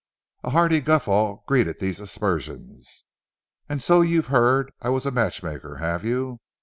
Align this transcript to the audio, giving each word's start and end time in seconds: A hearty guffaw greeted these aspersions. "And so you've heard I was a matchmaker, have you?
A 0.43 0.49
hearty 0.49 0.79
guffaw 0.81 1.43
greeted 1.45 1.77
these 1.77 1.99
aspersions. 1.99 3.05
"And 3.69 3.83
so 3.83 4.01
you've 4.01 4.25
heard 4.33 4.71
I 4.81 4.89
was 4.89 5.05
a 5.05 5.11
matchmaker, 5.11 5.75
have 5.75 6.03
you? 6.03 6.39